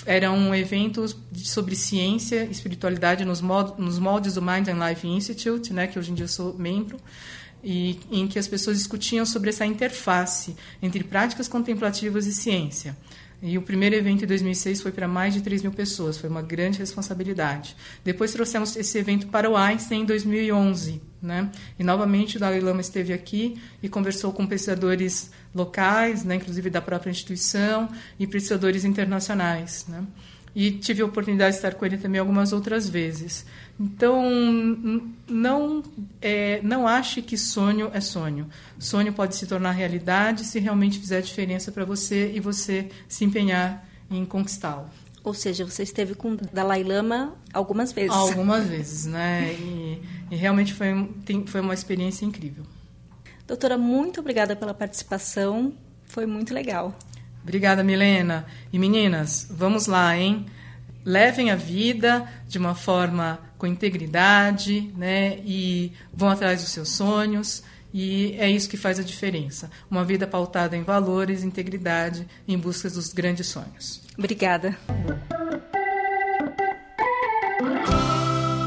Era 0.06 0.32
um 0.32 0.54
evento 0.54 1.06
sobre 1.34 1.76
ciência 1.76 2.44
e 2.44 2.52
espiritualidade 2.52 3.26
nos 3.26 3.42
moldes 3.42 4.36
do 4.36 4.42
Mind 4.42 4.68
and 4.68 4.88
Life 4.88 5.08
Institute, 5.08 5.74
né, 5.74 5.88
que 5.88 5.98
hoje 5.98 6.12
em 6.12 6.14
dia 6.14 6.26
eu 6.26 6.30
sou 6.30 6.54
membro 6.54 7.00
e 7.64 8.00
em 8.12 8.28
que 8.28 8.38
as 8.38 8.48
pessoas 8.48 8.78
discutiam 8.78 9.26
sobre 9.26 9.50
essa 9.50 9.66
interface 9.66 10.56
entre 10.82 11.04
práticas 11.04 11.48
contemplativas 11.48 12.28
e 12.28 12.34
ciência. 12.34 12.96
E 13.46 13.58
o 13.58 13.62
primeiro 13.62 13.94
evento 13.94 14.24
em 14.24 14.28
2006 14.28 14.82
foi 14.82 14.94
para 14.94 15.06
mais 15.06 15.34
de 15.34 15.42
3 15.42 15.64
mil 15.64 15.74
pessoas, 15.74 16.18
foi 16.18 16.30
uma 16.30 16.42
grande 16.42 16.80
responsabilidade. 16.80 17.76
Depois 18.02 18.32
trouxemos 18.32 18.74
esse 18.78 18.98
evento 18.98 19.28
para 19.28 19.50
o 19.50 19.58
Einstein 19.58 20.04
em 20.04 20.06
2011, 20.06 21.02
né? 21.22 21.52
E 21.78 21.84
novamente 21.84 22.38
o 22.38 22.40
Dalai 22.40 22.62
Lama 22.62 22.80
esteve 22.80 23.12
aqui 23.12 23.62
e 23.82 23.90
conversou 23.90 24.32
com 24.32 24.48
pesquisadores 24.48 25.30
locais, 25.54 26.24
né, 26.24 26.36
inclusive 26.36 26.70
da 26.70 26.82
própria 26.82 27.12
instituição, 27.12 27.90
e 28.18 28.26
pesquisadores 28.26 28.86
internacionais, 28.86 29.86
né? 29.90 30.06
E 30.56 30.72
tive 30.72 31.02
a 31.02 31.06
oportunidade 31.06 31.52
de 31.52 31.58
estar 31.58 31.74
com 31.74 31.86
ele 31.86 31.98
também 31.98 32.20
algumas 32.20 32.54
outras 32.54 32.88
vezes. 32.88 33.46
Então, 33.80 34.24
não, 35.28 35.84
é, 36.22 36.62
não 36.62 36.88
ache 36.88 37.22
que 37.24 37.38
sonho 37.38 37.90
é 37.92 38.00
sonho. 38.00 38.48
Sonho 38.78 39.12
pode 39.14 39.36
se 39.36 39.48
tornar 39.48 39.72
realidade 39.72 40.44
se 40.44 40.60
realmente 40.60 41.00
fizer 41.00 41.22
diferença 41.22 41.72
para 41.72 41.84
você 41.84 42.32
e 42.36 42.40
você 42.40 42.90
se 43.08 43.26
empenhar 43.26 43.84
em 44.12 44.24
conquistá-lo. 44.26 44.88
Ou 45.24 45.34
seja, 45.34 45.66
você 45.66 45.84
esteve 45.84 46.14
com 46.14 46.36
Dalai 46.36 46.84
Lama 46.84 47.34
algumas 47.54 47.92
vezes. 47.92 48.12
Algumas 48.12 48.68
vezes, 48.70 49.06
né? 49.06 49.54
E, 49.54 50.02
e 50.30 50.36
realmente 50.36 50.74
foi, 50.74 51.10
tem, 51.26 51.48
foi 51.48 51.62
uma 51.62 51.74
experiência 51.74 52.26
incrível. 52.26 52.66
Doutora, 53.48 53.78
muito 53.78 54.20
obrigada 54.20 54.56
pela 54.56 54.74
participação. 54.74 55.74
Foi 56.06 56.26
muito 56.26 56.54
legal. 56.54 56.94
Obrigada, 57.44 57.84
Milena. 57.84 58.46
E 58.72 58.80
meninas, 58.80 59.48
vamos 59.52 59.86
lá, 59.86 60.18
hein? 60.18 60.46
Levem 61.06 61.52
a 61.52 61.56
vida 61.56 62.26
de 62.48 62.58
uma 62.58 62.74
forma 62.74 63.40
com 63.58 63.68
integridade, 63.68 64.92
né? 64.98 65.38
E 65.46 65.92
vão 66.14 66.30
atrás 66.30 66.62
dos 66.62 66.72
seus 66.72 66.90
sonhos. 66.90 67.62
E 67.94 68.36
é 68.40 68.50
isso 68.50 68.70
que 68.70 68.78
faz 68.78 68.98
a 68.98 69.04
diferença. 69.04 69.70
Uma 69.92 70.04
vida 70.04 70.26
pautada 70.26 70.76
em 70.76 70.82
valores, 70.82 71.44
integridade, 71.44 72.28
em 72.48 72.58
busca 72.58 72.90
dos 72.90 73.14
grandes 73.14 73.48
sonhos. 73.48 74.02
Obrigada. 74.18 74.76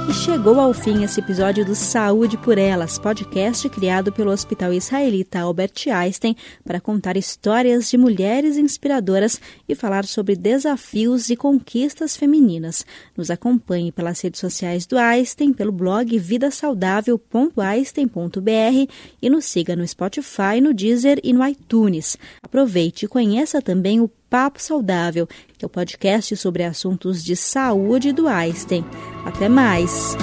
E 0.08 0.14
chegou 0.14 0.60
ao 0.60 0.72
fim 0.72 1.02
esse 1.02 1.18
episódio 1.18 1.64
do 1.64 1.74
Saúde 1.74 2.38
por 2.38 2.58
Elas, 2.58 2.96
podcast 2.96 3.68
criado 3.68 4.12
pelo 4.12 4.30
Hospital 4.30 4.72
Israelita 4.72 5.40
Albert 5.40 5.72
Einstein 5.92 6.36
para 6.64 6.80
contar 6.80 7.16
histórias 7.16 7.90
de 7.90 7.98
mulheres 7.98 8.56
inspiradoras 8.56 9.40
e 9.68 9.74
falar 9.74 10.04
sobre 10.04 10.36
desafios 10.36 11.28
e 11.28 11.34
conquistas 11.34 12.16
femininas. 12.16 12.86
Nos 13.16 13.32
acompanhe 13.32 13.90
pelas 13.90 14.20
redes 14.20 14.38
sociais 14.38 14.86
do 14.86 14.96
Einstein, 14.96 15.52
pelo 15.52 15.72
blog 15.72 16.16
vidasaudável.einstein.br 16.16 18.92
e 19.20 19.28
nos 19.28 19.44
siga 19.44 19.74
no 19.74 19.88
Spotify, 19.88 20.60
no 20.62 20.72
Deezer 20.72 21.18
e 21.24 21.32
no 21.32 21.44
iTunes. 21.44 22.16
Aproveite 22.40 23.06
e 23.06 23.08
conheça 23.08 23.60
também 23.60 24.00
o 24.00 24.08
Papo 24.28 24.60
Saudável, 24.60 25.26
que 25.56 25.64
é 25.64 25.66
o 25.66 25.70
podcast 25.70 26.36
sobre 26.36 26.64
assuntos 26.64 27.24
de 27.24 27.36
saúde 27.36 28.12
do 28.12 28.28
Einstein. 28.28 28.84
Até 29.24 29.48
mais! 29.48 30.16